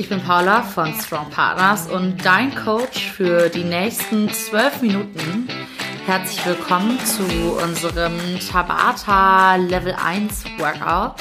Ich 0.00 0.08
bin 0.08 0.22
Paula 0.22 0.62
von 0.62 0.94
Strong 0.94 1.28
Partners 1.28 1.86
und 1.86 2.24
dein 2.24 2.54
Coach 2.54 3.10
für 3.10 3.50
die 3.50 3.64
nächsten 3.64 4.30
zwölf 4.30 4.80
Minuten. 4.80 5.46
Herzlich 6.06 6.46
willkommen 6.46 6.98
zu 7.04 7.22
unserem 7.62 8.18
Tabata 8.50 9.56
Level 9.56 9.94
1 10.02 10.44
Workout. 10.56 11.16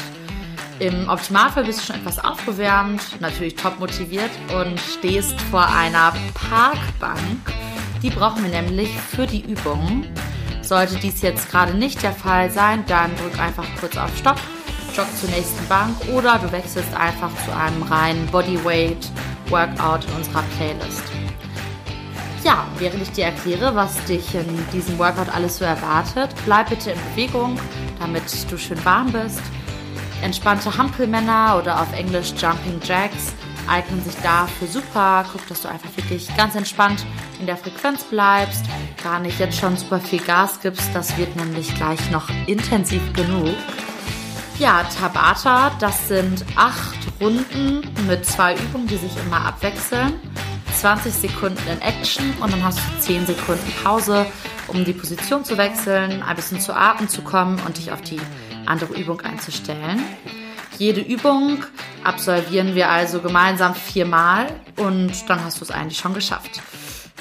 Im 0.79 1.09
Optimalfall 1.09 1.65
bist 1.65 1.81
du 1.81 1.87
schon 1.87 1.97
etwas 1.97 2.23
aufgewärmt, 2.23 3.19
natürlich 3.19 3.55
top 3.55 3.77
motiviert 3.81 4.31
und 4.57 4.79
stehst 4.79 5.41
vor 5.51 5.67
einer 5.67 6.13
Parkbank. 6.33 7.51
Die 8.01 8.11
brauchen 8.11 8.43
wir 8.43 8.61
nämlich 8.61 8.91
für 8.97 9.27
die 9.27 9.41
Übung. 9.41 10.05
Sollte 10.61 10.95
dies 10.95 11.21
jetzt 11.21 11.51
gerade 11.51 11.73
nicht 11.73 12.01
der 12.01 12.13
Fall 12.13 12.49
sein, 12.49 12.85
dann 12.87 13.13
drück 13.17 13.37
einfach 13.41 13.65
kurz 13.81 13.97
auf 13.97 14.15
Stopp 14.17 14.39
jogg 14.99 15.15
zur 15.17 15.29
nächsten 15.29 15.65
Bank 15.69 15.95
oder 16.13 16.37
du 16.39 16.51
wechselst 16.51 16.93
einfach 16.93 17.31
zu 17.45 17.55
einem 17.55 17.83
reinen 17.83 18.25
Bodyweight 18.27 19.09
Workout 19.47 20.03
in 20.05 20.13
unserer 20.15 20.43
Playlist. 20.57 21.03
Ja, 22.43 22.67
während 22.79 23.01
ich 23.01 23.11
dir 23.11 23.25
erkläre, 23.25 23.73
was 23.75 24.03
dich 24.05 24.35
in 24.35 24.45
diesem 24.73 24.99
Workout 24.99 25.33
alles 25.33 25.57
so 25.57 25.65
erwartet, 25.65 26.29
bleib 26.45 26.69
bitte 26.69 26.91
in 26.91 26.99
Bewegung, 27.11 27.57
damit 27.99 28.23
du 28.51 28.57
schön 28.57 28.83
warm 28.83 29.11
bist. 29.11 29.41
Entspannte 30.21 30.77
Hampelmänner 30.77 31.57
oder 31.57 31.81
auf 31.81 31.93
Englisch 31.93 32.33
Jumping 32.37 32.81
Jacks 32.83 33.33
eignen 33.69 34.03
sich 34.03 34.15
dafür 34.21 34.67
super. 34.67 35.25
Guck, 35.31 35.47
dass 35.47 35.61
du 35.61 35.69
einfach 35.69 35.95
wirklich 35.95 36.27
ganz 36.35 36.55
entspannt 36.55 37.05
in 37.39 37.45
der 37.45 37.55
Frequenz 37.55 38.03
bleibst, 38.03 38.65
gar 39.01 39.19
nicht 39.21 39.39
jetzt 39.39 39.57
schon 39.57 39.77
super 39.77 39.99
viel 39.99 40.19
Gas 40.19 40.59
gibst. 40.61 40.89
Das 40.93 41.17
wird 41.17 41.35
nämlich 41.37 41.73
gleich 41.75 42.11
noch 42.11 42.27
intensiv 42.47 43.13
genug. 43.13 43.55
Ja, 44.59 44.83
Tabata, 44.83 45.71
das 45.79 46.09
sind 46.09 46.43
acht 46.57 46.97
Runden 47.21 47.79
mit 48.07 48.25
zwei 48.25 48.55
Übungen, 48.55 48.87
die 48.87 48.97
sich 48.97 49.15
immer 49.25 49.45
abwechseln. 49.45 50.19
20 50.77 51.13
Sekunden 51.13 51.65
in 51.71 51.81
Action 51.81 52.33
und 52.41 52.51
dann 52.51 52.61
hast 52.61 52.77
du 52.77 52.99
10 52.99 53.25
Sekunden 53.25 53.71
Pause, 53.81 54.25
um 54.67 54.83
die 54.83 54.91
Position 54.91 55.45
zu 55.45 55.57
wechseln, 55.57 56.21
ein 56.21 56.35
bisschen 56.35 56.59
zu 56.59 56.75
Atmen 56.75 57.07
zu 57.07 57.21
kommen 57.21 57.57
und 57.65 57.77
dich 57.77 57.93
auf 57.93 58.01
die 58.01 58.19
andere 58.65 58.95
Übung 58.95 59.21
einzustellen. 59.21 60.03
Jede 60.77 60.99
Übung 60.99 61.63
absolvieren 62.03 62.75
wir 62.75 62.89
also 62.89 63.21
gemeinsam 63.21 63.73
viermal 63.75 64.47
und 64.75 65.29
dann 65.29 65.41
hast 65.41 65.61
du 65.61 65.63
es 65.63 65.71
eigentlich 65.71 65.99
schon 65.99 66.13
geschafft. 66.13 66.61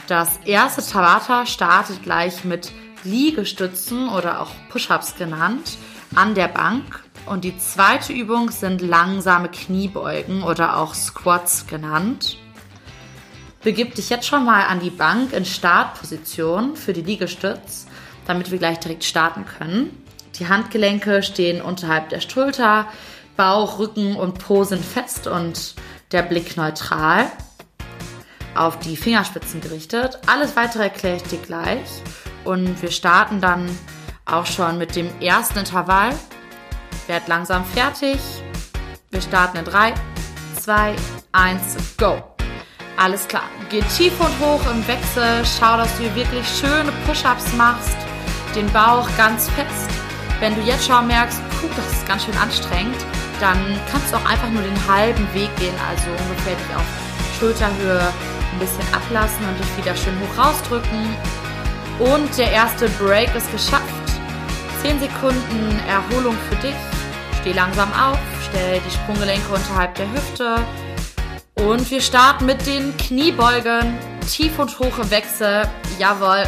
Das 0.08 0.40
erste 0.44 0.84
Tabata 0.84 1.46
startet 1.46 2.02
gleich 2.02 2.44
mit 2.44 2.72
Liegestützen 3.04 4.08
oder 4.08 4.40
auch 4.40 4.50
Push-ups 4.70 5.14
genannt 5.14 5.78
an 6.16 6.34
der 6.34 6.48
Bank 6.48 7.04
und 7.26 7.44
die 7.44 7.58
zweite 7.58 8.12
Übung 8.12 8.50
sind 8.50 8.80
langsame 8.80 9.48
Kniebeugen 9.48 10.42
oder 10.42 10.78
auch 10.78 10.94
Squats 10.94 11.66
genannt. 11.66 12.38
Begib 13.62 13.94
dich 13.94 14.08
jetzt 14.08 14.26
schon 14.26 14.44
mal 14.44 14.66
an 14.66 14.80
die 14.80 14.90
Bank 14.90 15.32
in 15.32 15.44
Startposition 15.44 16.76
für 16.76 16.92
die 16.92 17.02
Liegestütz, 17.02 17.86
damit 18.26 18.50
wir 18.50 18.58
gleich 18.58 18.78
direkt 18.78 19.04
starten 19.04 19.44
können. 19.44 19.90
Die 20.38 20.48
Handgelenke 20.48 21.22
stehen 21.22 21.60
unterhalb 21.60 22.08
der 22.10 22.20
Schulter, 22.20 22.86
Bauch, 23.36 23.78
Rücken 23.78 24.16
und 24.16 24.38
Po 24.38 24.64
sind 24.64 24.84
fest 24.84 25.26
und 25.26 25.74
der 26.12 26.22
Blick 26.22 26.56
neutral. 26.56 27.26
Auf 28.54 28.78
die 28.80 28.96
Fingerspitzen 28.96 29.60
gerichtet. 29.60 30.18
Alles 30.26 30.56
weitere 30.56 30.84
erkläre 30.84 31.16
ich 31.16 31.22
dir 31.22 31.38
gleich. 31.38 32.02
Und 32.44 32.80
wir 32.82 32.90
starten 32.90 33.40
dann 33.40 33.68
auch 34.24 34.46
schon 34.46 34.78
mit 34.78 34.96
dem 34.96 35.08
ersten 35.20 35.60
Intervall. 35.60 36.14
Werd 37.06 37.28
langsam 37.28 37.64
fertig. 37.64 38.18
Wir 39.10 39.20
starten 39.20 39.58
in 39.58 39.64
3, 39.64 39.94
2, 40.60 40.94
1, 41.32 41.76
go. 41.96 42.22
Alles 42.96 43.28
klar. 43.28 43.44
Geh 43.70 43.80
tief 43.96 44.18
und 44.20 44.38
hoch 44.40 44.60
im 44.70 44.86
Wechsel. 44.88 45.44
Schau, 45.44 45.76
dass 45.76 45.96
du 45.96 46.02
hier 46.02 46.14
wirklich 46.14 46.46
schöne 46.48 46.92
Push-Ups 47.06 47.52
machst. 47.56 47.96
Den 48.54 48.70
Bauch 48.72 49.08
ganz 49.16 49.48
fest. 49.50 49.90
Wenn 50.40 50.54
du 50.54 50.60
jetzt 50.62 50.86
schon 50.86 51.06
merkst, 51.06 51.40
puh, 51.60 51.68
das 51.76 51.92
ist 51.92 52.06
ganz 52.06 52.24
schön 52.24 52.36
anstrengend, 52.38 52.96
dann 53.40 53.58
kannst 53.90 54.12
du 54.12 54.16
auch 54.16 54.24
einfach 54.24 54.50
nur 54.50 54.62
den 54.62 54.88
halben 54.88 55.26
Weg 55.34 55.54
gehen, 55.56 55.74
also 55.88 56.10
ungefähr 56.10 56.54
dich 56.54 56.76
auf 56.76 56.84
Schulterhöhe 57.38 58.12
ein 58.52 58.58
bisschen 58.58 58.94
ablassen 58.94 59.46
und 59.48 59.58
dich 59.58 59.76
wieder 59.76 59.96
schön 59.96 60.14
hoch 60.20 60.44
rausdrücken. 60.44 61.16
Und 61.98 62.36
der 62.38 62.52
erste 62.52 62.88
Break 62.90 63.34
ist 63.34 63.50
geschafft. 63.50 63.97
10 64.82 65.00
Sekunden 65.00 65.80
Erholung 65.88 66.36
für 66.48 66.56
dich. 66.56 66.76
Steh 67.40 67.52
langsam 67.52 67.92
auf, 67.92 68.18
stell 68.48 68.80
die 68.80 68.90
Sprunggelenke 68.90 69.52
unterhalb 69.52 69.94
der 69.94 70.10
Hüfte 70.12 70.56
und 71.54 71.90
wir 71.90 72.00
starten 72.00 72.46
mit 72.46 72.66
den 72.66 72.96
Kniebeugen. 72.96 73.98
Tief 74.30 74.58
und 74.58 74.78
hoch 74.78 74.98
im 74.98 75.10
Wechsel. 75.10 75.68
Jawohl. 75.98 76.44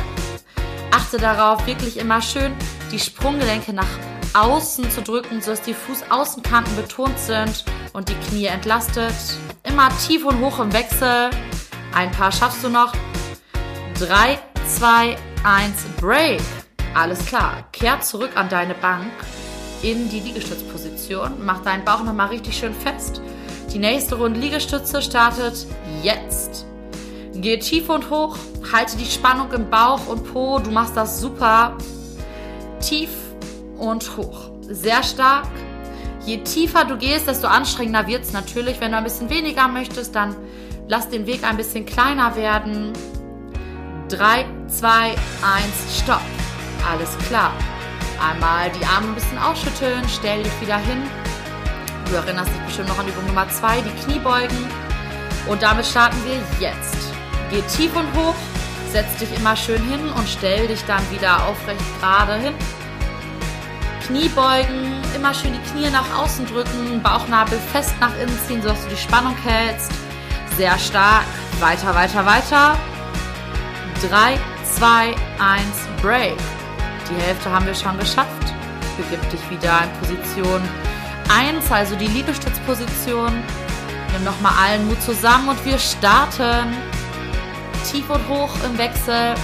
Achte 0.91 1.19
darauf, 1.19 1.67
wirklich 1.67 1.99
immer 1.99 2.21
schön 2.23 2.53
die 2.91 2.99
Sprunggelenke 2.99 3.73
nach 3.73 3.87
außen 4.35 4.91
zu 4.91 5.03
drücken, 5.03 5.41
sodass 5.41 5.63
die 5.63 5.75
Fußaußenkanten 5.75 6.77
betont 6.77 7.19
sind 7.19 7.65
und 7.93 8.09
die 8.09 8.15
Knie 8.15 8.47
entlastet. 8.47 9.15
Immer 9.65 9.89
tief 10.07 10.25
und 10.25 10.41
hoch 10.41 10.61
im 10.61 10.73
Wechsel. 10.73 11.31
Ein 11.95 12.11
paar 12.13 12.33
schaffst 12.33 12.63
du 12.65 12.69
noch. 12.69 12.93
3, 13.99 14.39
2, 14.67 15.17
1, 15.45 15.85
Break. 16.01 16.41
Alles 16.95 17.25
klar. 17.27 17.65
Kehr 17.73 18.01
zurück 18.01 18.33
an 18.35 18.49
deine 18.49 18.75
Bank 18.75 19.11
in 19.83 20.09
die 20.11 20.21
Liegestützposition. 20.21 21.45
Mach 21.45 21.63
deinen 21.63 21.85
Bauch 21.85 22.03
nochmal 22.03 22.29
richtig 22.29 22.57
schön 22.57 22.75
fest. 22.75 23.21
Die 23.73 23.79
nächste 23.79 24.17
Runde 24.17 24.41
Liegestütze 24.41 25.01
startet 25.01 25.67
jetzt. 26.03 26.67
Geh 27.35 27.59
tief 27.59 27.89
und 27.89 28.11
hoch, 28.11 28.37
halte 28.73 28.97
die 28.97 29.07
Spannung 29.07 29.53
im 29.53 29.71
Bauch 29.71 30.07
und 30.09 30.33
Po. 30.33 30.59
Du 30.59 30.71
machst 30.71 30.97
das 30.97 31.21
super. 31.21 31.79
Tief 32.81 33.11
und 33.79 34.17
hoch. 34.17 34.51
Sehr 34.63 35.03
stark. 35.03 35.49
Je 36.27 36.39
tiefer 36.39 36.85
du 36.85 36.99
gehst, 36.99 37.29
desto 37.29 37.47
anstrengender 37.47 38.07
wird 38.07 38.25
es 38.25 38.33
natürlich. 38.33 38.81
Wenn 38.81 38.91
du 38.91 38.99
ein 38.99 39.05
bisschen 39.05 39.31
weniger 39.31 39.69
möchtest, 39.69 40.15
dann 40.15 40.37
lass 40.89 41.09
den 41.09 41.27
Weg 41.27 41.45
ein 41.45 41.57
bisschen 41.57 41.87
kleiner 41.87 42.37
werden. 42.37 42.93
3, 44.09 44.45
2, 44.69 44.91
1, 44.91 45.17
stopp. 46.03 46.40
Alles 46.89 47.17
klar. 47.27 47.53
Einmal 48.21 48.71
die 48.71 48.85
Arme 48.85 49.09
ein 49.09 49.15
bisschen 49.15 49.39
ausschütteln, 49.39 50.03
stell 50.09 50.43
dich 50.43 50.61
wieder 50.61 50.77
hin. 50.77 51.03
Du 52.07 52.17
erinnerst 52.17 52.51
dich 52.51 52.61
bestimmt 52.63 52.89
noch 52.89 52.99
an 52.99 53.09
Übung 53.09 53.27
Nummer 53.27 53.49
2, 53.49 53.81
die 53.81 54.05
Kniebeugen. 54.05 54.59
Und 55.47 55.63
damit 55.63 55.87
starten 55.87 56.19
wir 56.25 56.41
jetzt. 56.61 56.97
Geh 57.51 57.63
tief 57.63 57.95
und 57.97 58.07
hoch, 58.15 58.35
setz 58.93 59.17
dich 59.17 59.35
immer 59.37 59.57
schön 59.57 59.83
hin 59.89 60.09
und 60.11 60.29
stell 60.29 60.67
dich 60.67 60.85
dann 60.85 61.03
wieder 61.11 61.47
aufrecht 61.47 61.81
gerade 62.01 62.35
hin. 62.35 62.55
Kniebeugen, 64.07 65.01
immer 65.15 65.33
schön 65.33 65.53
die 65.53 65.71
Knie 65.71 65.91
nach 65.91 66.19
außen 66.19 66.47
drücken, 66.47 67.01
Bauchnabel 67.03 67.59
fest 67.73 67.95
nach 68.01 68.15
innen 68.21 68.39
ziehen, 68.47 68.61
sodass 68.61 68.83
du 68.85 68.91
die 68.91 68.97
Spannung 68.97 69.37
hältst. 69.45 69.93
Sehr 70.57 70.79
stark. 70.79 71.25
Weiter, 71.61 71.95
weiter, 71.95 72.27
weiter. 72.27 72.77
3, 74.09 74.39
2, 74.77 75.09
1, 75.09 75.17
Break. 76.03 76.37
Die 77.11 77.23
Hälfte 77.23 77.51
haben 77.51 77.67
wir 77.67 77.75
schon 77.75 77.99
geschafft. 77.99 78.55
Begib 78.97 79.31
dich 79.31 79.51
wieder 79.51 79.81
in 79.83 79.91
Position 80.01 80.63
1, 81.29 81.71
also 81.71 81.97
die 81.97 82.07
Liegestützposition. 82.07 83.33
Nimm 84.13 84.25
nochmal 84.25 84.53
allen 84.65 84.87
Mut 84.89 85.01
zusammen 85.03 85.49
und 85.49 85.65
wir 85.65 85.79
starten. 85.79 86.73
Tief 87.91 88.09
und 88.11 88.29
hoch 88.29 88.51
im 88.65 88.79
Wechsel. 88.79 89.35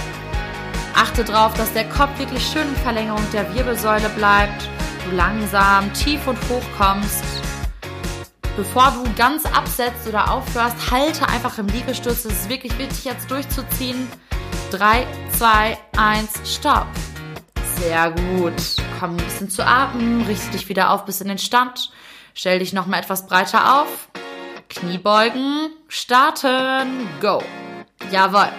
Achte 0.95 1.23
darauf, 1.23 1.53
dass 1.55 1.73
der 1.73 1.87
Kopf 1.89 2.17
wirklich 2.17 2.45
schön 2.45 2.67
in 2.67 2.75
Verlängerung 2.77 3.23
der 3.33 3.53
Wirbelsäule 3.53 4.09
bleibt. 4.09 4.69
Du 5.05 5.15
langsam 5.15 5.91
tief 5.93 6.25
und 6.27 6.37
hoch 6.49 6.63
kommst. 6.77 7.23
Bevor 8.55 8.91
du 8.91 9.03
ganz 9.15 9.45
absetzt 9.45 10.07
oder 10.07 10.31
aufhörst, 10.31 10.91
halte 10.91 11.27
einfach 11.29 11.57
im 11.57 11.67
Liegestütz. 11.67 12.25
Es 12.25 12.33
ist 12.33 12.49
wirklich 12.49 12.77
wichtig, 12.77 13.05
jetzt 13.05 13.29
durchzuziehen. 13.29 14.07
3, 14.71 15.05
2, 15.37 15.77
1, 15.95 16.55
Stopp. 16.55 16.87
Sehr 17.79 18.11
gut. 18.11 18.53
Komm 18.99 19.11
ein 19.11 19.17
bisschen 19.17 19.49
zu 19.49 19.65
atmen, 19.65 20.25
richte 20.25 20.51
dich 20.51 20.67
wieder 20.67 20.91
auf 20.91 21.05
bis 21.05 21.21
in 21.21 21.27
den 21.27 21.37
Stand. 21.37 21.91
Stell 22.33 22.59
dich 22.59 22.73
nochmal 22.73 23.01
etwas 23.01 23.27
breiter 23.27 23.81
auf. 23.81 24.09
Kniebeugen, 24.69 25.69
starten, 25.87 27.07
go. 27.21 27.41
Jawohl. 28.11 28.51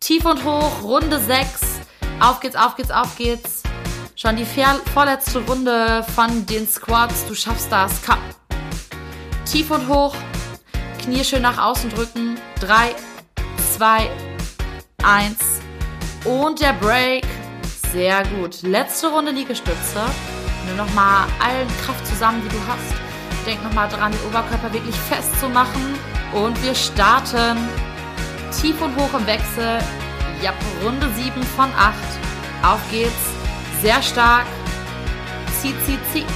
Tief 0.00 0.24
und 0.24 0.44
hoch, 0.44 0.82
Runde 0.82 1.18
6. 1.18 1.80
Auf 2.20 2.40
geht's, 2.40 2.56
auf 2.56 2.76
geht's, 2.76 2.90
auf 2.90 3.16
geht's. 3.16 3.62
Schon 4.16 4.36
die 4.36 4.46
vorletzte 4.46 5.40
Runde 5.40 6.04
von 6.14 6.46
den 6.46 6.68
Squats. 6.68 7.26
Du 7.26 7.34
schaffst 7.34 7.70
das. 7.70 8.00
Komm. 8.06 8.18
Tief 9.44 9.70
und 9.70 9.88
hoch. 9.88 10.14
Knie 11.02 11.24
schön 11.24 11.42
nach 11.42 11.58
außen 11.58 11.90
drücken. 11.90 12.38
3, 12.60 12.94
2, 13.76 14.10
1. 15.02 15.36
Und 16.24 16.60
der 16.60 16.74
Break. 16.74 17.24
Sehr 17.94 18.24
gut. 18.24 18.62
Letzte 18.62 19.06
Runde 19.06 19.30
Liegestütze. 19.30 20.02
Nimm 20.66 20.76
nochmal 20.76 21.28
allen 21.40 21.68
Kraft 21.86 22.04
zusammen, 22.04 22.42
die 22.44 22.48
du 22.48 22.60
hast. 22.66 22.92
Denk 23.46 23.62
nochmal 23.62 23.88
dran, 23.88 24.10
den 24.10 24.20
Oberkörper 24.26 24.72
wirklich 24.72 24.96
festzumachen. 24.96 25.94
Und 26.32 26.60
wir 26.64 26.74
starten 26.74 27.56
tief 28.60 28.82
und 28.82 28.96
hoch 28.96 29.16
im 29.16 29.24
Wechsel. 29.28 29.78
Ja, 30.42 30.52
Runde 30.82 31.08
7 31.14 31.40
von 31.56 31.70
8. 31.78 31.94
Auf 32.64 32.80
geht's. 32.90 33.30
Sehr 33.80 34.02
stark. 34.02 34.46
Zieh, 35.62 35.74
zieh, 35.86 35.98
zieh. 36.12 36.26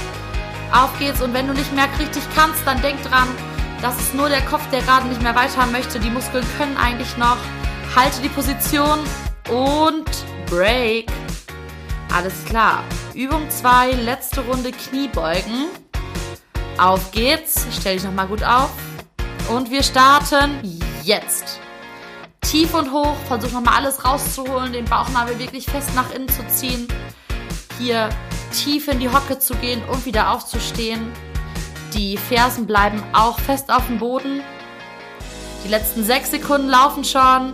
Auf 0.71 0.97
geht's. 0.97 1.21
Und 1.21 1.33
wenn 1.33 1.45
du 1.45 1.53
nicht 1.53 1.75
mehr 1.75 1.89
richtig 1.99 2.23
kannst, 2.37 2.65
dann 2.65 2.81
denk 2.81 3.03
dran, 3.03 3.27
das 3.81 3.99
ist 3.99 4.15
nur 4.15 4.29
der 4.29 4.41
Kopf, 4.43 4.65
der 4.71 4.81
gerade 4.83 5.09
nicht 5.09 5.21
mehr 5.21 5.35
weiter 5.35 5.65
möchte. 5.65 5.99
Die 5.99 6.09
Muskeln 6.09 6.45
können 6.57 6.77
eigentlich 6.77 7.17
noch. 7.17 7.37
Halte 7.97 8.21
die 8.21 8.29
Position 8.29 8.99
und 9.49 10.09
Break. 10.49 11.11
Alles 12.13 12.43
klar. 12.45 12.83
Übung 13.13 13.49
2, 13.49 13.91
letzte 13.91 14.41
Runde 14.41 14.71
Kniebeugen. 14.71 15.67
Auf 16.77 17.11
geht's. 17.11 17.67
Stell 17.71 17.95
dich 17.95 18.03
nochmal 18.03 18.27
gut 18.27 18.43
auf. 18.43 18.71
Und 19.49 19.69
wir 19.69 19.83
starten 19.83 20.59
jetzt. 21.03 21.59
Tief 22.41 22.73
und 22.73 22.91
hoch. 22.91 23.15
Versuch 23.27 23.51
nochmal 23.51 23.75
alles 23.75 24.03
rauszuholen. 24.03 24.73
Den 24.73 24.85
Bauchnabel 24.85 25.37
wirklich 25.37 25.65
fest 25.65 25.91
nach 25.95 26.11
innen 26.11 26.29
zu 26.29 26.45
ziehen. 26.47 26.87
Hier 27.77 28.09
tief 28.51 28.87
in 28.87 28.99
die 28.99 29.09
Hocke 29.09 29.37
zu 29.37 29.53
gehen 29.55 29.81
und 29.91 30.05
wieder 30.05 30.31
aufzustehen. 30.31 31.11
Die 31.93 32.17
Fersen 32.17 32.65
bleiben 32.65 33.03
auch 33.13 33.39
fest 33.39 33.71
auf 33.71 33.85
dem 33.87 33.99
Boden. 33.99 34.41
Die 35.63 35.69
letzten 35.69 36.03
sechs 36.03 36.31
Sekunden 36.31 36.69
laufen 36.69 37.03
schon. 37.03 37.53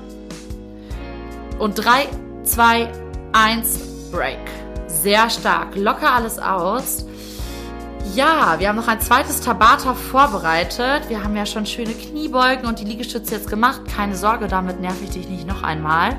Und 1.59 1.75
drei, 1.75 2.07
zwei, 2.43 2.91
eins, 3.33 3.79
Break. 4.15 4.39
Sehr 4.87 5.29
stark. 5.29 5.75
Locker 5.75 6.13
alles 6.13 6.39
aus. 6.39 7.05
Ja, 8.15 8.55
wir 8.59 8.69
haben 8.69 8.77
noch 8.77 8.87
ein 8.87 9.01
zweites 9.01 9.41
Tabata 9.41 9.93
vorbereitet. 9.93 11.09
Wir 11.09 11.21
haben 11.21 11.35
ja 11.35 11.45
schon 11.45 11.65
schöne 11.65 11.91
Kniebeugen 11.91 12.65
und 12.65 12.79
die 12.79 12.85
Liegestütze 12.85 13.35
jetzt 13.35 13.49
gemacht. 13.49 13.81
Keine 13.93 14.15
Sorge, 14.15 14.47
damit 14.47 14.79
nerv 14.79 14.95
ich 15.03 15.09
dich 15.09 15.27
nicht 15.27 15.45
noch 15.45 15.63
einmal. 15.63 16.17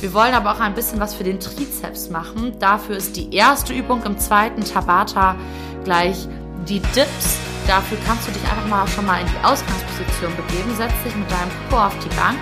Wir 0.00 0.12
wollen 0.14 0.34
aber 0.34 0.50
auch 0.50 0.58
ein 0.58 0.74
bisschen 0.74 0.98
was 0.98 1.14
für 1.14 1.22
den 1.22 1.38
Trizeps 1.38 2.10
machen. 2.10 2.58
Dafür 2.58 2.96
ist 2.96 3.16
die 3.16 3.32
erste 3.32 3.72
Übung 3.72 4.02
im 4.02 4.18
zweiten 4.18 4.64
Tabata 4.64 5.36
gleich 5.84 6.26
die 6.68 6.80
Dips. 6.80 7.38
Dafür 7.68 7.98
kannst 8.04 8.26
du 8.26 8.32
dich 8.32 8.42
einfach 8.42 8.66
mal 8.66 8.88
schon 8.88 9.06
mal 9.06 9.20
in 9.20 9.26
die 9.28 9.46
Ausgangsposition 9.46 10.34
begeben. 10.34 10.74
Setz 10.76 10.92
dich 11.04 11.14
mit 11.14 11.30
deinem 11.30 11.50
Po 11.70 11.76
auf 11.76 11.96
die 12.00 12.14
Bank, 12.16 12.38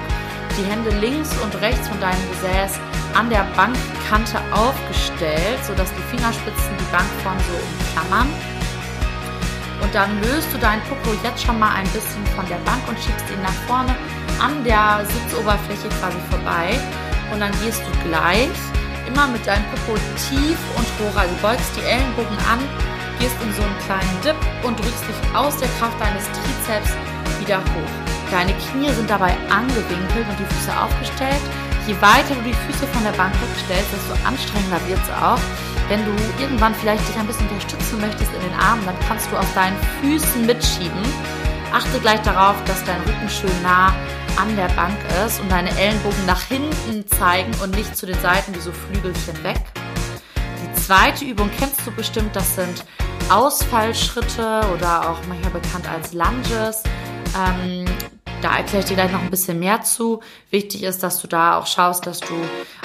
die 0.57 0.65
Hände 0.65 0.91
links 1.01 1.31
und 1.43 1.55
rechts 1.61 1.89
von 1.89 2.01
deinem 2.01 2.23
Gesäß 2.31 2.79
an 3.15 3.31
der 3.31 3.47
Bankkante 3.57 4.41
aufgestellt, 4.53 5.61
sodass 5.67 5.93
die 5.95 6.17
Fingerspitzen 6.17 6.73
die 6.79 6.93
Bank 6.93 7.09
vorne 7.23 7.41
so 7.41 7.57
umklammern. 7.57 8.29
Und 9.83 9.95
dann 9.95 10.21
löst 10.23 10.49
du 10.53 10.59
deinen 10.59 10.83
Popo 10.83 11.17
jetzt 11.23 11.45
schon 11.45 11.59
mal 11.59 11.73
ein 11.75 11.89
bisschen 11.91 12.25
von 12.35 12.47
der 12.49 12.61
Bank 12.65 12.83
und 12.89 12.99
schiebst 12.99 13.25
ihn 13.31 13.41
nach 13.43 13.59
vorne 13.67 13.95
an 14.41 14.65
der 14.65 15.05
Sitzoberfläche 15.05 15.89
quasi 16.01 16.19
vorbei. 16.31 16.79
Und 17.33 17.41
dann 17.41 17.53
gehst 17.63 17.83
du 17.85 18.09
gleich 18.09 18.57
immer 19.07 19.27
mit 19.29 19.47
deinem 19.47 19.65
Popo 19.71 19.99
tief 20.29 20.59
und 20.77 20.87
hoch, 20.99 21.17
also 21.17 21.35
beugst 21.43 21.77
die 21.77 21.85
Ellenbogen 21.85 22.39
an, 22.51 22.61
gehst 23.19 23.37
in 23.43 23.53
so 23.55 23.63
einen 23.63 23.79
kleinen 23.87 24.21
Dip 24.25 24.37
und 24.65 24.79
drückst 24.79 25.05
dich 25.09 25.37
aus 25.37 25.57
der 25.59 25.69
Kraft 25.79 26.01
deines 26.01 26.25
Trizeps 26.25 26.93
wieder 27.41 27.59
hoch. 27.59 28.16
Deine 28.31 28.53
Knie 28.55 28.93
sind 28.93 29.09
dabei 29.09 29.37
angewinkelt 29.51 30.27
und 30.29 30.39
die 30.39 30.55
Füße 30.55 30.73
aufgestellt. 30.77 31.43
Je 31.87 31.95
weiter 32.01 32.35
du 32.35 32.43
die 32.43 32.55
Füße 32.55 32.87
von 32.89 33.05
der 33.05 33.13
Bank 33.13 33.33
wegstellst, 33.41 33.93
desto 33.93 34.27
anstrengender 34.27 34.81
wird 34.89 34.99
es 35.03 35.11
auch. 35.11 35.39
Wenn 35.89 36.05
du 36.05 36.11
irgendwann 36.43 36.75
vielleicht 36.75 37.09
dich 37.09 37.17
ein 37.17 37.27
bisschen 37.27 37.49
unterstützen 37.49 38.01
möchtest 38.01 38.33
in 38.35 38.41
den 38.41 38.59
Armen, 38.59 38.85
dann 38.85 38.97
kannst 39.07 39.31
du 39.31 39.37
auf 39.37 39.55
deinen 39.55 39.77
Füßen 40.01 40.45
mitschieben. 40.45 41.01
Achte 41.73 42.01
gleich 42.01 42.21
darauf, 42.23 42.57
dass 42.65 42.83
dein 42.85 43.01
Rücken 43.03 43.29
schön 43.29 43.63
nah 43.63 43.95
an 44.37 44.55
der 44.57 44.69
Bank 44.75 44.97
ist 45.25 45.41
und 45.41 45.51
deine 45.51 45.71
Ellenbogen 45.79 46.27
nach 46.27 46.43
hinten 46.43 47.07
zeigen 47.07 47.53
und 47.63 47.75
nicht 47.77 47.97
zu 47.97 48.07
den 48.07 48.19
Seiten 48.21 48.55
wie 48.55 48.61
so 48.61 48.73
Flügelchen 48.73 49.43
weg. 49.45 49.61
Die 50.63 50.81
zweite 50.81 51.25
Übung 51.25 51.51
kennst 51.59 51.87
du 51.87 51.93
bestimmt, 51.93 52.35
das 52.35 52.57
sind 52.57 52.85
Ausfallschritte 53.29 54.63
oder 54.75 55.11
auch 55.11 55.19
manchmal 55.29 55.53
bekannt 55.53 55.89
als 55.89 56.13
Lunges. 56.13 56.83
Ähm, 57.37 57.85
da 58.43 58.57
erkläre 58.57 58.81
ich 58.81 58.89
dir 58.89 58.95
gleich 58.95 59.13
noch 59.13 59.23
ein 59.23 59.31
bisschen 59.31 59.59
mehr 59.59 59.83
zu. 59.83 60.21
Wichtig 60.51 60.83
ist, 60.83 61.03
dass 61.03 61.21
du 61.21 61.27
da 61.27 61.59
auch 61.59 61.67
schaust, 61.67 62.07
dass 62.07 62.21
du 62.21 62.35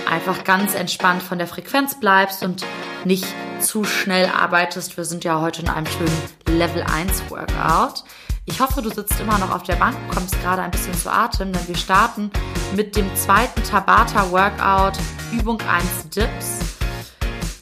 einfach 0.09 0.44
ganz 0.44 0.75
entspannt 0.75 1.21
von 1.21 1.38
der 1.38 1.48
Frequenz 1.48 2.00
bleibst 2.00 2.44
und 2.44 2.65
nicht 3.06 3.25
zu 3.59 3.83
schnell 3.83 4.27
arbeitest. 4.27 4.98
Wir 4.98 5.06
sind 5.06 5.24
ja 5.24 5.42
heute 5.42 5.62
in 5.62 5.69
einem 5.69 5.86
schönen 5.86 6.21
Level 6.48 6.83
1 6.83 7.30
Workout. 7.30 8.03
Ich 8.45 8.59
hoffe, 8.59 8.81
du 8.81 8.89
sitzt 8.89 9.19
immer 9.19 9.38
noch 9.38 9.51
auf 9.53 9.63
der 9.63 9.75
Bank, 9.75 9.95
kommst 10.13 10.39
gerade 10.42 10.62
ein 10.63 10.71
bisschen 10.71 10.94
zu 10.95 11.12
Atem, 11.12 11.53
denn 11.53 11.68
wir 11.68 11.75
starten 11.75 12.31
mit 12.75 12.95
dem 12.95 13.13
zweiten 13.15 13.63
Tabata 13.63 14.31
Workout, 14.31 14.98
Übung 15.31 15.59
1 15.62 16.09
Dips. 16.09 16.59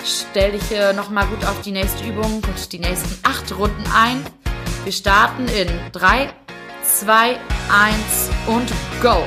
Stell 0.03 0.53
dich 0.53 0.63
nochmal 0.95 1.27
gut 1.27 1.44
auf 1.45 1.62
die 1.62 1.71
nächste 1.71 2.06
Übung 2.06 2.36
und 2.36 2.71
die 2.71 2.80
nächsten 2.80 3.19
acht 3.24 3.51
Runden 3.56 3.83
ein. 3.94 4.24
Wir 4.86 4.94
starten 4.94 5.47
in 5.50 5.68
3, 5.91 6.33
2, 7.00 7.40
1 7.72 8.30
und 8.48 8.69
go. 9.01 9.24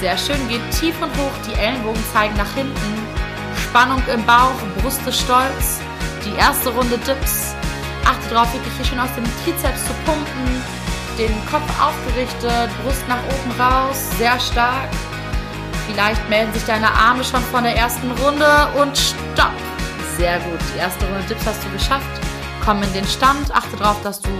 Sehr 0.00 0.18
schön, 0.18 0.48
geht 0.48 0.62
tief 0.72 1.00
und 1.00 1.10
hoch, 1.16 1.32
die 1.46 1.54
Ellenbogen 1.54 2.02
zeigen 2.12 2.36
nach 2.36 2.52
hinten. 2.54 3.06
Spannung 3.62 4.02
im 4.12 4.24
Bauch, 4.26 4.58
Brust 4.80 5.06
ist 5.06 5.20
stolz. 5.20 5.80
Die 6.24 6.34
erste 6.36 6.70
Runde 6.70 6.98
Dips. 6.98 7.54
Achte 8.04 8.34
darauf, 8.34 8.52
wirklich 8.52 8.72
hier 8.74 8.84
schön 8.84 8.98
aus 8.98 9.14
dem 9.14 9.24
Trizeps 9.44 9.84
zu 9.86 9.92
pumpen. 10.04 10.62
Den 11.16 11.32
Kopf 11.46 11.70
aufgerichtet, 11.80 12.68
Brust 12.82 13.06
nach 13.08 13.22
oben 13.22 13.60
raus, 13.60 14.10
sehr 14.18 14.38
stark. 14.40 14.90
Vielleicht 15.86 16.28
melden 16.28 16.52
sich 16.52 16.64
deine 16.64 16.90
Arme 16.90 17.22
schon 17.22 17.42
von 17.42 17.62
der 17.62 17.76
ersten 17.76 18.10
Runde 18.10 18.68
und 18.80 18.98
stopp. 18.98 19.52
Sehr 20.16 20.40
gut, 20.40 20.58
die 20.74 20.78
erste 20.78 21.04
Runde 21.06 21.22
Dips 21.28 21.46
hast 21.46 21.62
du 21.64 21.70
geschafft. 21.70 22.20
Komm 22.64 22.82
in 22.82 22.92
den 22.92 23.06
Stand, 23.06 23.54
achte 23.54 23.76
darauf, 23.76 24.02
dass 24.02 24.20
du 24.20 24.30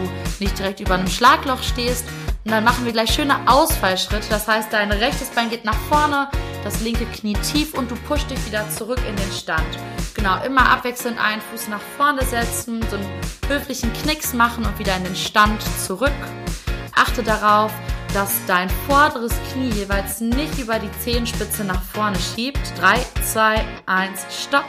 nicht 0.40 0.58
direkt 0.58 0.80
über 0.80 0.94
einem 0.94 1.08
Schlagloch 1.08 1.62
stehst 1.62 2.04
und 2.48 2.52
dann 2.52 2.64
machen 2.64 2.86
wir 2.86 2.92
gleich 2.92 3.12
schöne 3.12 3.36
Ausfallschritte. 3.46 4.26
Das 4.30 4.48
heißt, 4.48 4.72
dein 4.72 4.90
rechtes 4.90 5.28
Bein 5.28 5.50
geht 5.50 5.66
nach 5.66 5.76
vorne, 5.90 6.30
das 6.64 6.80
linke 6.80 7.04
Knie 7.04 7.34
tief 7.34 7.74
und 7.74 7.90
du 7.90 7.94
pushst 7.94 8.30
dich 8.30 8.46
wieder 8.46 8.66
zurück 8.70 9.00
in 9.06 9.14
den 9.16 9.30
Stand. 9.32 9.66
Genau, 10.14 10.42
immer 10.42 10.66
abwechselnd 10.70 11.22
einen 11.22 11.42
Fuß 11.42 11.68
nach 11.68 11.82
vorne 11.98 12.24
setzen, 12.24 12.80
so 12.88 12.96
einen 12.96 13.06
höflichen 13.48 13.92
Knicks 13.92 14.32
machen 14.32 14.64
und 14.64 14.78
wieder 14.78 14.96
in 14.96 15.04
den 15.04 15.14
Stand 15.14 15.60
zurück. 15.78 16.10
Achte 16.94 17.22
darauf, 17.22 17.70
dass 18.14 18.32
dein 18.46 18.70
vorderes 18.88 19.34
Knie 19.52 19.68
jeweils 19.68 20.22
nicht 20.22 20.58
über 20.58 20.78
die 20.78 20.90
Zehenspitze 21.04 21.64
nach 21.64 21.82
vorne 21.82 22.16
schiebt. 22.18 22.72
3, 22.80 22.96
2, 23.30 23.64
1, 23.84 24.26
stopp. 24.30 24.64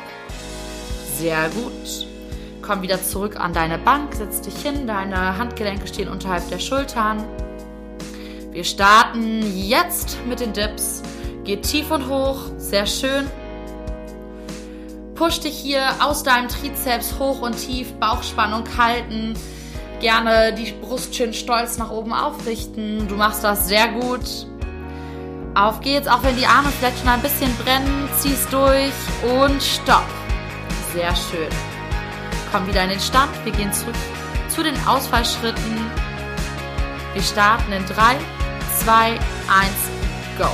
Sehr 1.15 1.47
gut. 1.51 2.07
Komm 2.61 2.81
wieder 2.81 3.01
zurück 3.01 3.39
an 3.39 3.53
deine 3.53 3.77
Bank, 3.77 4.13
setz 4.15 4.41
dich 4.41 4.57
hin, 4.61 4.85
deine 4.85 5.37
Handgelenke 5.37 5.87
stehen 5.87 6.09
unterhalb 6.09 6.45
der 6.49 6.59
Schultern. 6.59 7.23
Wir 8.59 8.65
starten 8.65 9.41
jetzt 9.55 10.17
mit 10.27 10.41
den 10.41 10.51
Dips. 10.51 11.01
Geht 11.45 11.63
tief 11.63 11.91
und 11.91 12.09
hoch, 12.09 12.39
sehr 12.57 12.85
schön. 12.85 13.31
Push 15.15 15.39
dich 15.39 15.57
hier 15.57 15.81
aus 16.01 16.23
deinem 16.23 16.49
Trizeps 16.49 17.17
hoch 17.17 17.41
und 17.41 17.55
tief, 17.55 17.93
Bauchspannung 18.01 18.65
halten. 18.77 19.33
Gerne 20.01 20.53
die 20.53 20.73
Brust 20.73 21.15
schön 21.15 21.33
stolz 21.33 21.77
nach 21.77 21.89
oben 21.89 22.11
aufrichten. 22.11 23.07
Du 23.07 23.15
machst 23.15 23.45
das 23.45 23.69
sehr 23.69 23.87
gut. 23.93 24.45
Auf 25.55 25.79
geht's, 25.79 26.09
auch 26.09 26.23
wenn 26.23 26.35
die 26.35 26.45
Arme 26.45 26.67
vielleicht 26.77 26.99
schon 26.99 27.07
ein 27.07 27.21
bisschen 27.21 27.55
brennen, 27.63 28.09
zieh's 28.17 28.45
durch 28.49 28.91
und 29.41 29.63
stopp. 29.63 30.03
Sehr 30.93 31.15
schön. 31.15 31.47
Komm 32.51 32.67
wieder 32.67 32.83
in 32.83 32.89
den 32.89 32.99
Stand. 32.99 33.31
Wir 33.45 33.53
gehen 33.53 33.71
zurück 33.71 33.95
zu 34.49 34.63
den 34.63 34.75
Ausfallschritten. 34.85 35.77
Wir 37.13 37.23
starten 37.23 37.71
in 37.71 37.85
3, 37.85 38.17
2, 38.83 39.11
1, 39.11 39.19
go. 40.37 40.49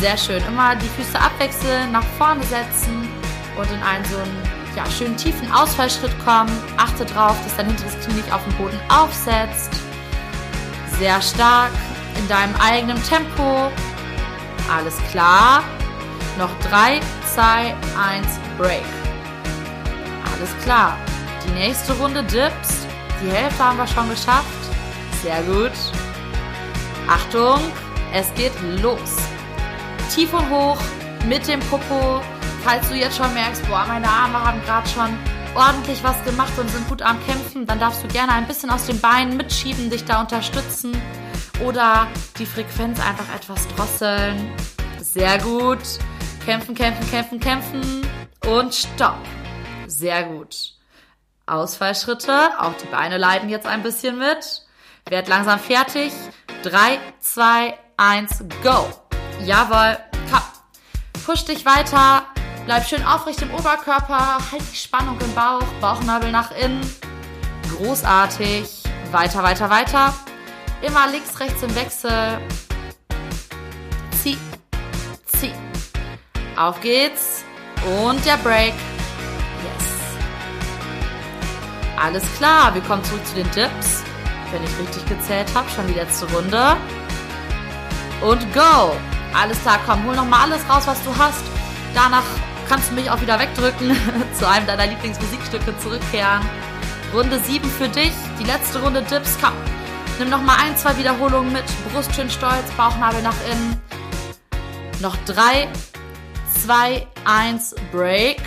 Sehr 0.00 0.16
schön. 0.16 0.42
Immer 0.48 0.76
die 0.76 0.88
Füße 0.88 1.18
abwechseln, 1.18 1.92
nach 1.92 2.04
vorne 2.18 2.42
setzen 2.44 3.08
und 3.56 3.70
in 3.70 3.82
einen 3.82 4.04
so 4.06 4.16
einen 4.16 4.42
ja, 4.76 4.84
schönen 4.90 5.16
tiefen 5.16 5.50
Ausfallschritt 5.52 6.12
kommen. 6.24 6.50
Achte 6.76 7.04
darauf, 7.04 7.36
dass 7.44 7.56
dein 7.56 7.66
hinteres 7.66 7.94
Knie 8.04 8.14
nicht 8.14 8.32
auf 8.32 8.42
dem 8.44 8.54
Boden 8.54 8.78
aufsetzt. 8.88 9.70
Sehr 10.98 11.20
stark 11.22 11.70
in 12.18 12.28
deinem 12.28 12.54
eigenen 12.56 13.02
Tempo. 13.04 13.70
Alles 14.74 14.96
klar. 15.10 15.62
Noch 16.38 16.50
3, 16.70 17.00
2, 17.34 17.42
1, 17.42 17.76
Break. 18.58 18.82
Alles 20.32 20.50
klar. 20.64 20.96
Die 21.46 21.52
nächste 21.52 21.92
Runde 21.94 22.24
Dips. 22.24 22.86
Die 23.22 23.30
Hälfte 23.30 23.62
haben 23.62 23.78
wir 23.78 23.86
schon 23.86 24.08
geschafft. 24.10 24.44
Sehr 25.22 25.42
gut. 25.42 25.72
Achtung, 27.08 27.60
es 28.12 28.32
geht 28.34 28.52
los. 28.80 29.16
Tief 30.14 30.32
und 30.32 30.48
hoch 30.48 30.78
mit 31.26 31.46
dem 31.46 31.60
Popo. 31.60 32.22
Falls 32.62 32.88
du 32.88 32.94
jetzt 32.94 33.16
schon 33.16 33.32
merkst, 33.34 33.66
boah, 33.68 33.84
meine 33.86 34.08
Arme 34.08 34.42
haben 34.42 34.62
gerade 34.62 34.88
schon 34.88 35.18
ordentlich 35.54 36.02
was 36.02 36.22
gemacht 36.24 36.52
und 36.58 36.68
sind 36.70 36.88
gut 36.88 37.02
am 37.02 37.22
Kämpfen, 37.26 37.66
dann 37.66 37.78
darfst 37.78 38.02
du 38.02 38.08
gerne 38.08 38.32
ein 38.32 38.46
bisschen 38.46 38.70
aus 38.70 38.86
den 38.86 39.00
Beinen 39.00 39.36
mitschieben, 39.36 39.90
dich 39.90 40.04
da 40.04 40.20
unterstützen 40.22 40.96
oder 41.64 42.06
die 42.38 42.46
Frequenz 42.46 42.98
einfach 43.00 43.32
etwas 43.34 43.68
drosseln. 43.68 44.50
Sehr 44.98 45.38
gut. 45.38 45.82
Kämpfen, 46.44 46.74
kämpfen, 46.74 47.10
kämpfen, 47.10 47.40
kämpfen 47.40 48.02
und 48.46 48.74
stopp. 48.74 49.18
Sehr 49.86 50.24
gut. 50.24 50.72
Ausfallschritte, 51.46 52.50
auch 52.58 52.74
die 52.74 52.86
Beine 52.86 53.18
leiden 53.18 53.48
jetzt 53.50 53.66
ein 53.66 53.82
bisschen 53.82 54.18
mit. 54.18 54.62
Werd 55.08 55.28
langsam 55.28 55.58
fertig. 55.58 56.12
3, 56.64 56.98
2, 57.20 57.78
1, 57.98 58.44
go. 58.62 58.88
Jawohl, 59.44 59.98
komm. 60.30 60.40
Push 61.26 61.44
dich 61.44 61.66
weiter. 61.66 62.22
Bleib 62.64 62.88
schön 62.88 63.04
aufrecht 63.04 63.42
im 63.42 63.52
Oberkörper. 63.52 64.38
Halt 64.50 64.62
die 64.72 64.76
Spannung 64.76 65.20
im 65.20 65.34
Bauch. 65.34 65.62
Bauchnabel 65.82 66.32
nach 66.32 66.52
innen. 66.52 66.80
Großartig. 67.76 68.82
Weiter, 69.12 69.42
weiter, 69.42 69.68
weiter. 69.68 70.14
Immer 70.80 71.06
links, 71.08 71.38
rechts 71.38 71.62
im 71.62 71.74
Wechsel. 71.74 72.38
Zieh, 74.22 74.38
zieh. 75.26 75.52
Auf 76.56 76.80
geht's. 76.80 77.44
Und 78.00 78.24
der 78.24 78.38
Break. 78.38 78.72
Yes. 78.72 79.84
Alles 82.02 82.24
klar, 82.38 82.74
wir 82.74 82.80
kommen 82.80 83.04
zurück 83.04 83.26
zu 83.26 83.34
den 83.34 83.50
Dips. 83.50 84.03
Wenn 84.54 84.62
ich 84.62 84.78
richtig 84.78 85.04
gezählt 85.06 85.48
habe, 85.52 85.68
schon 85.68 85.84
die 85.88 85.94
letzte 85.94 86.30
Runde. 86.30 86.76
Und 88.20 88.40
go! 88.54 88.94
Alles 89.34 89.60
klar, 89.62 89.80
komm, 89.84 90.04
hol 90.04 90.14
nochmal 90.14 90.42
alles 90.42 90.60
raus, 90.68 90.84
was 90.86 91.02
du 91.02 91.10
hast. 91.18 91.42
Danach 91.92 92.22
kannst 92.68 92.90
du 92.90 92.94
mich 92.94 93.10
auch 93.10 93.20
wieder 93.20 93.36
wegdrücken, 93.40 93.96
zu 94.38 94.48
einem 94.48 94.64
deiner 94.64 94.86
Lieblingsmusikstücke 94.86 95.76
zurückkehren. 95.78 96.40
Runde 97.12 97.40
7 97.40 97.68
für 97.68 97.88
dich, 97.88 98.12
die 98.38 98.44
letzte 98.44 98.80
Runde 98.80 99.02
Dips, 99.02 99.36
komm. 99.42 99.54
Nimm 100.20 100.30
nochmal 100.30 100.58
ein, 100.60 100.76
zwei 100.76 100.96
Wiederholungen 100.98 101.52
mit. 101.52 101.64
Brust 101.92 102.14
schön 102.14 102.30
stolz, 102.30 102.70
Bauchnabel 102.76 103.22
nach 103.22 103.34
innen. 103.50 103.82
Noch 105.00 105.16
3, 105.26 105.66
2, 106.64 107.04
1, 107.24 107.74
Break. 107.90 108.40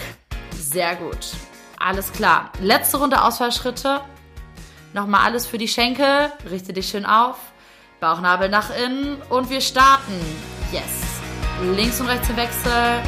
Sehr 0.58 0.96
gut. 0.96 1.34
Alles 1.78 2.14
klar. 2.14 2.50
Letzte 2.62 2.96
Runde 2.96 3.22
Ausfallschritte. 3.22 4.00
Nochmal 4.98 5.26
alles 5.26 5.46
für 5.46 5.60
die 5.60 5.68
Schenkel. 5.68 6.32
Richte 6.50 6.74
dich 6.74 6.90
schön 6.90 7.06
auf. 7.06 7.36
Bauchnabel 8.00 8.50
nach 8.50 8.76
innen. 8.76 9.22
Und 9.30 9.52
wir 9.52 9.62
starten. 9.62 10.20
Yes. 10.72 10.82
Links 11.76 12.02
und 12.02 12.08
rechts 12.08 12.28
im 12.30 12.36
Wechsel. 12.36 13.04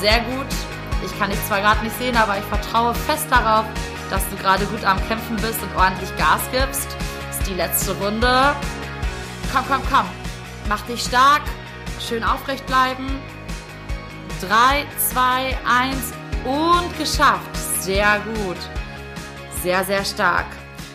Sehr 0.00 0.18
gut. 0.18 0.48
Ich 1.04 1.16
kann 1.20 1.30
dich 1.30 1.38
zwar 1.46 1.60
gerade 1.60 1.84
nicht 1.84 1.96
sehen, 1.96 2.16
aber 2.16 2.38
ich 2.38 2.44
vertraue 2.46 2.92
fest 2.92 3.28
darauf, 3.30 3.64
dass 4.10 4.28
du 4.30 4.36
gerade 4.38 4.64
gut 4.64 4.84
am 4.84 4.98
Kämpfen 5.06 5.36
bist 5.36 5.62
und 5.62 5.76
ordentlich 5.76 6.10
Gas 6.16 6.40
gibst. 6.50 6.88
Das 7.28 7.38
ist 7.38 7.48
die 7.48 7.54
letzte 7.54 7.92
Runde. 7.98 8.56
Komm, 9.52 9.64
komm, 9.68 9.82
komm. 9.92 10.06
Mach 10.68 10.80
dich 10.86 11.04
stark. 11.04 11.42
Schön 12.00 12.24
aufrecht 12.24 12.66
bleiben. 12.66 13.06
3, 14.40 14.86
2, 15.12 15.56
1 15.70 16.12
und 16.44 16.98
geschafft. 16.98 17.56
Sehr 17.78 18.20
gut. 18.24 18.58
Sehr, 19.62 19.84
sehr 19.84 20.04
stark. 20.04 20.46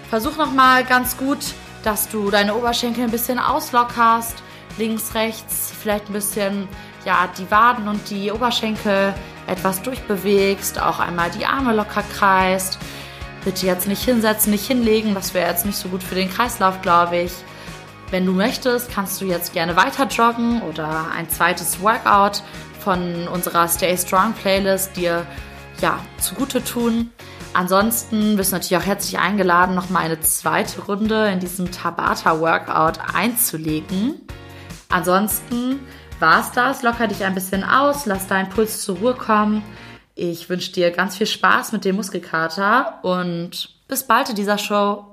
Versuch 0.09 0.37
nochmal 0.37 0.85
ganz 0.85 1.17
gut, 1.17 1.39
dass 1.83 2.07
du 2.07 2.31
deine 2.31 2.55
Oberschenkel 2.55 3.03
ein 3.03 3.11
bisschen 3.11 3.39
auslockerst. 3.39 4.41
Links, 4.77 5.15
rechts, 5.15 5.73
vielleicht 5.77 6.09
ein 6.09 6.13
bisschen, 6.13 6.67
ja, 7.05 7.27
die 7.37 7.49
Waden 7.51 7.87
und 7.87 8.09
die 8.09 8.31
Oberschenkel 8.31 9.13
etwas 9.47 9.81
durchbewegst. 9.81 10.81
Auch 10.81 10.99
einmal 10.99 11.29
die 11.31 11.45
Arme 11.45 11.73
locker 11.73 12.03
kreist. 12.17 12.77
Bitte 13.43 13.65
jetzt 13.65 13.87
nicht 13.87 14.03
hinsetzen, 14.03 14.51
nicht 14.51 14.67
hinlegen. 14.67 15.13
Das 15.13 15.33
wäre 15.33 15.49
jetzt 15.49 15.65
nicht 15.65 15.77
so 15.77 15.89
gut 15.89 16.03
für 16.03 16.15
den 16.15 16.29
Kreislauf, 16.29 16.81
glaube 16.81 17.17
ich. 17.17 17.31
Wenn 18.09 18.25
du 18.25 18.31
möchtest, 18.31 18.89
kannst 18.89 19.19
du 19.19 19.25
jetzt 19.25 19.51
gerne 19.51 19.75
weiter 19.75 20.05
joggen 20.07 20.61
oder 20.61 21.07
ein 21.15 21.29
zweites 21.29 21.81
Workout 21.81 22.41
von 22.79 23.27
unserer 23.27 23.67
Stay 23.67 23.97
Strong 23.97 24.33
Playlist 24.33 24.95
dir 24.95 25.25
ja 25.81 25.99
zugute 26.17 26.63
tun. 26.63 27.11
Ansonsten 27.57 28.37
bist 28.37 28.51
du 28.51 28.55
natürlich 28.55 28.77
auch 28.77 28.85
herzlich 28.85 29.17
eingeladen, 29.17 29.73
noch 29.73 29.89
mal 29.89 30.01
eine 30.01 30.19
zweite 30.19 30.79
Runde 30.79 31.27
in 31.29 31.39
diesem 31.39 31.71
Tabata 31.71 32.39
Workout 32.39 32.99
einzulegen. 33.15 34.21
Ansonsten 34.89 35.79
war's 36.19 36.51
das. 36.51 36.83
Locker 36.83 37.07
dich 37.07 37.25
ein 37.25 37.33
bisschen 37.33 37.63
aus, 37.63 38.05
lass 38.05 38.27
deinen 38.27 38.49
Puls 38.49 38.83
zur 38.83 38.97
Ruhe 38.97 39.15
kommen. 39.15 39.63
Ich 40.13 40.51
wünsche 40.51 40.71
dir 40.71 40.91
ganz 40.91 41.17
viel 41.17 41.25
Spaß 41.25 41.71
mit 41.71 41.83
dem 41.83 41.95
Muskelkater 41.95 42.99
und 43.01 43.69
bis 43.87 44.03
bald 44.03 44.29
in 44.29 44.35
dieser 44.35 44.59
Show. 44.59 45.07